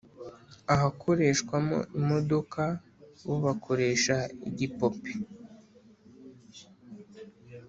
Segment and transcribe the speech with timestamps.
[0.73, 2.61] Ahakoreshwamo imodoka
[3.25, 4.15] bo bakoresha
[4.47, 5.11] igipupe